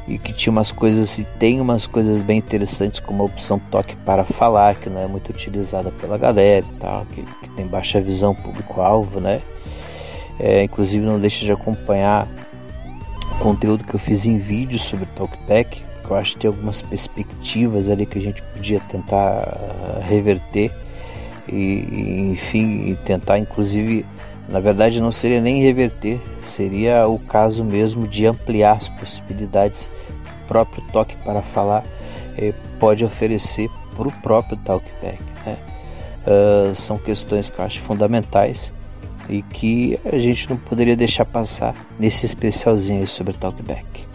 e 0.08 0.18
que 0.18 0.34
tinha 0.34 0.52
umas 0.52 0.72
coisas 0.72 1.18
e 1.18 1.24
tem 1.40 1.62
umas 1.62 1.88
coisas 1.88 2.20
bem 2.22 2.38
interessantes 2.38 3.00
como 3.00 3.24
a 3.24 3.26
opção 3.26 3.60
toque 3.72 3.96
para 3.98 4.26
falar 4.26 4.76
que 4.76 4.90
não 4.90 5.02
é 5.02 5.08
muito 5.08 5.30
utilizada 5.30 5.92
pela 5.92 6.18
galera 6.18 6.66
e 6.70 6.78
tal 6.78 7.06
que, 7.06 7.22
que 7.22 7.50
tem 7.56 7.66
baixa 7.66 8.02
visão 8.02 8.36
público-alvo 8.36 9.22
né 9.22 9.42
é, 10.40 10.64
inclusive 10.64 11.06
não 11.06 11.20
deixa 11.20 11.46
de 11.46 11.52
acompanhar 11.52 12.28
conteúdo 13.40 13.84
que 13.84 13.94
eu 13.94 14.00
fiz 14.00 14.26
em 14.26 14.38
vídeo 14.38 14.80
sobre 14.80 15.06
Talkback 15.16 15.82
que 16.04 16.12
eu 16.12 16.18
acho 16.18 16.34
que 16.34 16.42
tem 16.42 16.48
algumas 16.50 16.82
perspectivas 16.82 17.90
ali 17.90 18.06
que 18.06 18.20
a 18.20 18.22
gente 18.22 18.42
podia 18.42 18.80
tentar 18.82 19.48
uh, 19.48 20.02
reverter 20.02 20.72
e, 21.48 22.32
enfim 22.32 22.98
tentar 23.06 23.40
inclusive 23.40 24.06
na 24.48 24.60
verdade, 24.60 25.02
não 25.02 25.12
seria 25.12 25.40
nem 25.40 25.64
reverter, 25.64 26.20
seria 26.42 27.08
o 27.08 27.18
caso 27.18 27.64
mesmo 27.64 28.08
de 28.08 28.26
ampliar 28.26 28.74
as 28.74 28.90
possibilidades 28.90 29.90
que 30.24 30.32
o 30.32 30.48
próprio 30.48 30.84
toque 30.92 31.16
para 31.24 31.42
falar 31.42 31.84
eh, 32.38 32.54
pode 32.80 33.06
oferecer 33.06 33.70
para 33.96 34.08
o 34.08 34.12
próprio 34.12 34.58
talkback. 34.58 35.20
Né? 35.46 35.58
Uh, 36.26 36.76
são 36.76 36.98
questões 36.98 37.50
que 37.50 37.60
eu 37.60 37.66
acho 37.66 37.82
fundamentais 37.82 38.72
e 39.30 39.42
que 39.42 40.00
a 40.06 40.18
gente 40.18 40.50
não 40.50 40.58
poderia 40.58 40.96
deixar 40.96 41.26
passar 41.26 41.76
nesse 42.00 42.26
especialzinho 42.26 43.08
sobre 43.08 43.34
talkback. 43.34 44.14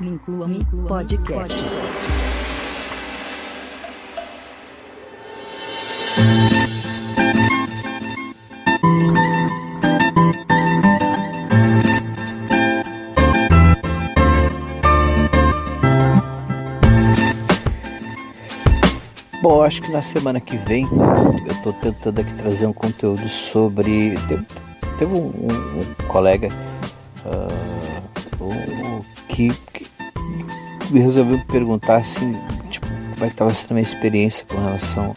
Inclua-me 0.00 0.64
Podcast. 0.86 1.54
Bom, 19.48 19.62
acho 19.62 19.80
que 19.80 19.92
na 19.92 20.02
semana 20.02 20.40
que 20.40 20.56
vem 20.56 20.84
eu 21.46 21.52
estou 21.52 21.72
tentando 21.72 22.20
aqui 22.20 22.34
trazer 22.34 22.66
um 22.66 22.72
conteúdo 22.72 23.28
sobre. 23.28 24.16
Teve, 24.98 25.14
um, 25.14 25.18
um, 25.18 25.80
um, 25.82 26.08
colega 26.08 26.48
uh, 27.24 28.42
um, 28.42 29.00
que, 29.28 29.50
que 29.72 29.86
me 30.90 30.98
resolveu 30.98 31.40
perguntar 31.46 31.98
assim, 31.98 32.36
tipo, 32.70 32.88
como 32.88 33.24
é 33.24 33.28
que 33.28 33.34
estava 33.34 33.54
sendo 33.54 33.70
a 33.70 33.74
minha 33.74 33.84
experiência 33.84 34.44
com 34.48 34.58
relação 34.60 35.14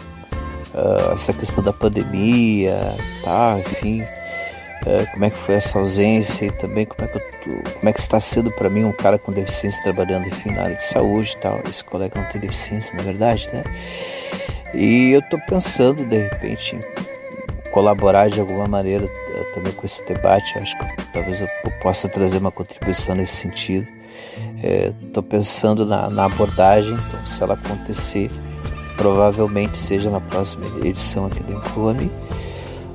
uh, 0.75 1.09
a 1.09 1.13
essa 1.15 1.33
questão 1.33 1.63
da 1.63 1.73
pandemia, 1.73 2.77
tá, 3.23 3.57
enfim, 3.57 4.03
uh, 4.03 5.11
como 5.11 5.25
é 5.25 5.31
que 5.31 5.37
foi 5.39 5.55
essa 5.55 5.79
ausência 5.79 6.45
e 6.45 6.51
também 6.51 6.85
como 6.85 7.09
é 7.09 7.11
que, 7.11 7.19
como 7.49 7.89
é 7.89 7.91
que 7.91 7.99
está 7.99 8.19
sendo 8.19 8.51
para 8.51 8.69
mim 8.69 8.83
um 8.83 8.91
cara 8.91 9.17
com 9.17 9.31
deficiência 9.31 9.81
trabalhando, 9.81 10.27
enfim, 10.27 10.51
na 10.51 10.65
área 10.65 10.75
de 10.75 10.85
saúde 10.85 11.33
e 11.35 11.41
tal. 11.41 11.59
Esse 11.67 11.83
colega 11.83 12.21
não 12.21 12.29
tem 12.29 12.39
deficiência, 12.39 12.95
na 12.95 13.01
verdade, 13.01 13.49
né? 13.51 13.63
E 14.73 15.11
eu 15.11 15.19
estou 15.19 15.39
pensando, 15.39 16.03
de 16.05 16.17
repente, 16.17 16.75
em 16.75 17.71
colaborar 17.71 18.29
de 18.29 18.39
alguma 18.39 18.67
maneira 18.67 19.05
uh, 19.05 19.53
também 19.53 19.73
com 19.73 19.85
esse 19.85 20.03
debate. 20.05 20.57
Acho 20.57 20.77
que 20.77 21.03
talvez 21.13 21.41
eu 21.41 21.47
possa 21.81 22.07
trazer 22.07 22.37
uma 22.37 22.51
contribuição 22.51 23.15
nesse 23.15 23.35
sentido. 23.35 23.87
Estou 25.01 25.23
é, 25.23 25.27
pensando 25.27 25.85
na, 25.85 26.09
na, 26.09 26.25
abordagem, 26.25 26.93
então 26.93 27.25
se 27.25 27.41
ela 27.41 27.53
acontecer, 27.53 28.29
provavelmente 28.97 29.77
seja 29.77 30.09
na 30.09 30.19
próxima 30.19 30.65
edição 30.85 31.25
aqui 31.25 31.41
do 31.43 31.53
Inclone. 31.53 32.11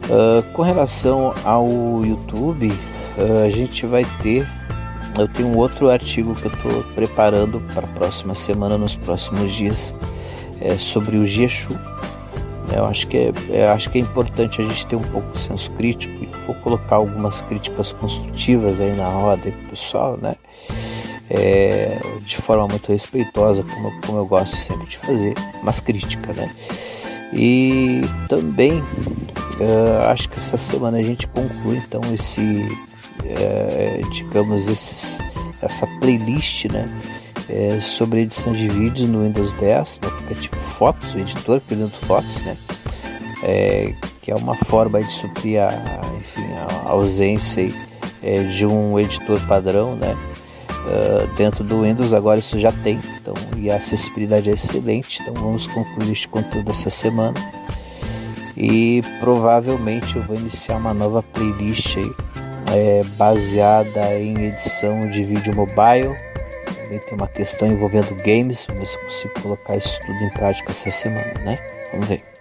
Uh, 0.05 0.43
com 0.53 0.61
relação 0.61 1.35
ao 1.45 1.67
YouTube, 2.05 2.69
uh, 2.69 3.43
a 3.43 3.49
gente 3.49 3.87
vai 3.87 4.05
ter. 4.23 4.47
Eu 5.19 5.29
tenho 5.29 5.49
um 5.49 5.57
outro 5.57 5.89
artigo 5.89 6.35
que 6.35 6.47
eu 6.47 6.53
estou 6.53 6.83
preparando 6.95 7.61
para 7.73 7.85
a 7.85 7.89
próxima 7.89 8.35
semana, 8.35 8.77
nos 8.77 8.97
próximos 8.97 9.53
dias, 9.53 9.95
é, 10.65 10.77
sobre 10.77 11.17
o 11.17 11.27
Gieshu. 11.27 11.79
Eu 12.75 12.87
acho 12.87 13.07
que 13.07 13.17
é, 13.17 13.33
eu 13.51 13.71
acho 13.71 13.91
que 13.91 13.99
é 13.99 14.01
importante 14.01 14.61
a 14.61 14.65
gente 14.65 14.87
ter 14.87 14.97
um 14.97 15.03
pouco 15.03 15.31
de 15.33 15.39
senso 15.39 15.71
crítico 15.73 16.13
e 16.25 16.29
vou 16.47 16.55
colocar 16.57 16.97
algumas 16.97 17.41
críticas 17.43 17.93
construtivas 17.93 18.81
aí 18.81 18.97
na 18.97 19.09
roda 19.09 19.43
pro 19.43 19.69
pessoal, 19.71 20.19
né? 20.21 20.35
é, 21.31 21.99
de 22.21 22.37
forma 22.37 22.69
muito 22.69 22.91
respeitosa, 22.93 23.63
como, 23.63 24.01
como 24.03 24.19
eu 24.19 24.27
gosto 24.27 24.57
sempre 24.57 24.87
de 24.87 24.99
fazer, 24.99 25.35
mas 25.63 25.81
crítica, 25.81 26.33
né? 26.33 26.51
E 27.33 28.03
também 28.29 28.81
uh, 28.81 30.09
acho 30.09 30.29
que 30.29 30.39
essa 30.39 30.57
semana 30.57 30.99
a 30.99 31.03
gente 31.03 31.27
conclui 31.29 31.79
então 31.79 32.01
esse, 32.13 32.41
uh, 32.41 34.11
digamos, 34.11 34.69
esses, 34.69 35.19
essa 35.61 35.87
playlist, 36.01 36.67
né? 36.67 36.89
É, 37.49 37.79
sobre 37.81 38.23
edição 38.23 38.53
de 38.53 38.69
vídeos 38.69 39.09
no 39.09 39.23
Windows 39.23 39.53
10, 39.53 40.01
no 40.03 40.09
aplicativo 40.09 40.57
Fotos, 40.57 41.15
o 41.15 41.19
editor 41.19 41.61
criando 41.61 41.93
fotos, 41.93 42.43
né? 42.43 42.57
É, 43.43 43.95
que 44.23 44.31
é 44.31 44.35
uma 44.35 44.55
forma 44.55 45.03
de 45.03 45.13
suprir 45.13 45.61
a, 45.61 45.69
enfim, 46.17 46.47
a 46.55 46.89
ausência 46.89 47.69
é, 48.23 48.43
de 48.45 48.65
um 48.65 48.99
editor 48.99 49.39
padrão, 49.47 49.95
né? 49.97 50.17
Uh, 50.85 51.35
dentro 51.35 51.65
do 51.65 51.81
Windows 51.81 52.13
agora 52.13 52.39
isso 52.39 52.61
já 52.61 52.71
tem, 52.71 53.01
então 53.19 53.33
e 53.57 53.71
a 53.71 53.77
acessibilidade 53.77 54.51
é 54.51 54.53
excelente. 54.53 55.23
Então 55.23 55.35
vamos 55.35 55.67
concluir 55.67 56.13
este 56.13 56.29
conteúdo 56.29 56.71
essa 56.71 56.91
semana 56.91 57.35
e 58.57 59.03
provavelmente 59.19 60.17
eu 60.17 60.23
vou 60.23 60.37
iniciar 60.37 60.77
uma 60.77 60.95
nova 60.95 61.23
playlist 61.23 61.97
aí, 61.97 62.13
é, 62.73 63.03
baseada 63.17 64.15
em 64.19 64.47
edição 64.47 65.09
de 65.11 65.25
vídeo 65.25 65.55
mobile. 65.55 66.15
Também 66.95 67.01
tem 67.01 67.15
uma 67.15 67.29
questão 67.29 67.69
envolvendo 67.69 68.15
games, 68.23 68.67
vamos 68.67 68.81
ver 68.81 68.87
se 68.87 68.97
eu 68.97 69.05
consigo 69.05 69.41
colocar 69.41 69.77
isso 69.77 70.01
tudo 70.01 70.25
em 70.25 70.31
prática 70.31 70.71
essa 70.71 70.91
semana, 70.91 71.35
né? 71.45 71.59
Vamos 71.91 72.07
ver. 72.07 72.34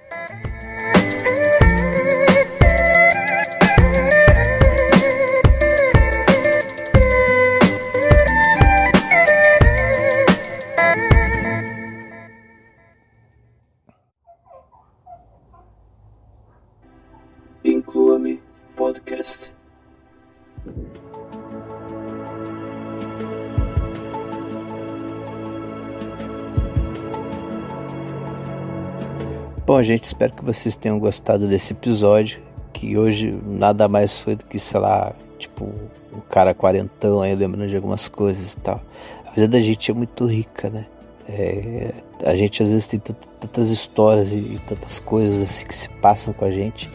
Gente, 29.84 30.06
espero 30.06 30.34
que 30.34 30.44
vocês 30.44 30.76
tenham 30.76 31.00
gostado 31.00 31.48
desse 31.48 31.74
episódio, 31.74 32.42
que 32.72 32.98
hoje 32.98 33.38
nada 33.46 33.88
mais 33.88 34.18
foi 34.18 34.36
do 34.36 34.46
que, 34.46 34.60
sei 34.60 34.80
lá, 34.80 35.14
tipo, 35.38 35.66
um 36.12 36.20
cara 36.30 36.54
quarentão 36.54 37.22
aí 37.22 37.36
lembrando 37.36 37.70
de 37.70 37.76
algumas 37.76 38.08
coisas 38.08 38.54
e 38.54 38.58
tal. 38.58 38.82
A 39.26 39.32
vida 39.32 39.48
da 39.48 39.62
gente 39.62 39.92
é 39.92 39.94
muito 39.94 40.26
rica, 40.26 40.70
né? 40.70 40.86
É, 41.28 41.94
a 42.26 42.36
gente 42.36 42.62
às 42.62 42.72
vezes 42.72 42.88
tem 42.88 43.00
tantas 43.00 43.70
histórias 43.70 44.34
e, 44.34 44.60
tantas 44.68 45.00
coisas 45.00 45.42
assim 45.42 45.66
que 45.66 45.76
se 45.76 45.88
passam 45.88 46.34
com 46.34 46.44
a 46.44 46.52
gente 46.52 46.90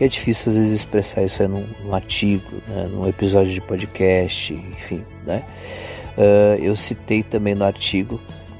que 0.00 0.04
é 0.04 0.08
difícil 0.08 0.50
às 0.50 0.56
vezes 0.56 0.80
expressar 0.80 1.22
isso 1.24 1.42
aí 1.42 1.48
num, 1.48 1.66
num 1.84 1.94
artigo, 1.94 2.56
né, 2.66 2.88
num 2.90 3.06
episódio 3.06 3.52
de 3.52 3.60
podcast, 3.60 4.54
enfim, 4.54 5.04
né? 5.26 5.42
Uh, 6.16 6.56
eu 6.62 6.74
citei 6.74 7.22
também 7.22 7.54
no 7.54 7.64
artigo 7.64 8.18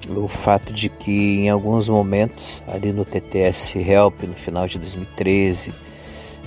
o 0.08 0.26
fato 0.28 0.72
de 0.72 0.88
que 0.88 1.40
em 1.40 1.50
alguns 1.50 1.88
momentos 1.88 2.62
ali 2.66 2.92
no 2.92 3.04
TTS 3.04 3.76
Help 3.78 4.22
no 4.22 4.34
final 4.34 4.66
de 4.66 4.78
2013 4.78 5.72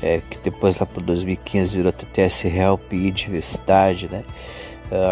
é, 0.01 0.21
que 0.29 0.37
depois 0.39 0.77
lá 0.79 0.85
para 0.85 1.01
2015 1.01 1.77
virou 1.77 1.91
TTS 1.91 2.47
Help 2.47 2.91
e 2.91 3.09
diversidade, 3.09 4.09
né? 4.11 4.23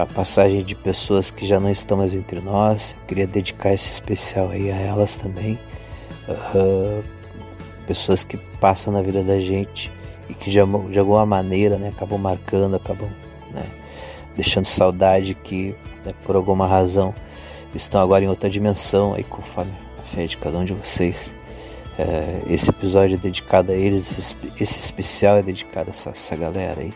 a 0.02 0.06
passagem 0.06 0.64
de 0.64 0.76
pessoas 0.76 1.32
que 1.32 1.46
já 1.46 1.60
não 1.60 1.72
estão 1.72 1.98
mais 1.98 2.14
entre 2.14 2.40
nós. 2.40 2.96
Queria 3.08 3.26
dedicar 3.26 3.74
esse 3.74 3.90
especial 3.90 4.50
aí 4.50 4.70
a 4.70 4.76
elas 4.76 5.16
também. 5.16 5.58
Uh, 6.28 7.04
pessoas 7.88 8.24
que 8.24 8.38
passam 8.38 8.94
na 8.94 9.02
vida 9.02 9.24
da 9.24 9.40
gente 9.40 9.92
e 10.30 10.34
que 10.34 10.52
de, 10.52 10.60
de 10.92 11.00
alguma 11.00 11.26
maneira 11.26 11.78
né, 11.78 11.90
acabam 11.90 12.20
marcando, 12.20 12.76
acabam 12.76 13.10
né, 13.52 13.66
deixando 14.36 14.66
saudade 14.66 15.34
que 15.34 15.76
né, 16.06 16.14
por 16.24 16.36
alguma 16.36 16.68
razão 16.68 17.14
estão 17.78 18.02
agora 18.02 18.24
em 18.24 18.28
outra 18.28 18.50
dimensão 18.50 19.14
aí 19.14 19.24
conforme 19.24 19.72
a 19.98 20.02
fé 20.02 20.26
de 20.26 20.38
cada 20.38 20.58
um 20.58 20.66
de 20.66 20.74
vocês. 20.74 21.34
É, 21.98 22.42
esse 22.48 22.70
episódio 22.70 23.16
é 23.16 23.18
dedicado 23.18 23.72
a 23.72 23.76
eles, 23.76 24.36
esse 24.60 24.80
especial 24.80 25.38
é 25.38 25.44
dedicado 25.44 25.90
a 25.90 25.92
essa, 25.92 26.10
essa, 26.10 26.36
galera 26.36 26.82
aí, 26.82 26.94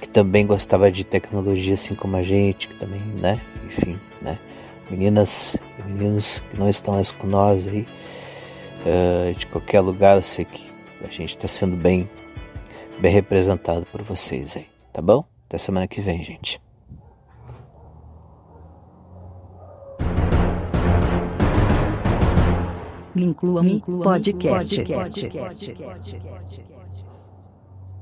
que 0.00 0.08
também 0.08 0.46
gostava 0.46 0.90
de 0.90 1.04
tecnologia 1.04 1.74
assim 1.74 1.94
como 1.94 2.16
a 2.16 2.22
gente, 2.22 2.68
que 2.68 2.74
também, 2.74 3.00
né, 3.00 3.40
enfim, 3.64 3.98
né, 4.20 4.38
meninas 4.90 5.56
e 5.78 5.90
meninos 5.90 6.42
que 6.50 6.58
não 6.58 6.68
estão 6.68 6.94
mais 6.94 7.12
com 7.12 7.26
nós 7.26 7.66
aí, 7.68 7.86
é, 8.84 9.32
de 9.32 9.46
qualquer 9.46 9.80
lugar, 9.80 10.16
eu 10.16 10.22
sei 10.22 10.44
que 10.44 10.70
a 11.02 11.08
gente 11.08 11.30
está 11.36 11.46
sendo 11.46 11.76
bem, 11.76 12.08
bem 12.98 13.12
representado 13.12 13.86
por 13.86 14.02
vocês 14.02 14.56
aí, 14.56 14.66
tá 14.92 15.00
bom? 15.00 15.24
Até 15.46 15.56
semana 15.56 15.86
que 15.86 16.00
vem, 16.00 16.22
gente. 16.22 16.60
Me 23.14 23.22
inclua, 23.24 23.62
me 23.62 23.72
inclua 23.72 24.04
podcast. 24.04 24.68
podcast. 24.76 25.28
podcast. 25.28 26.71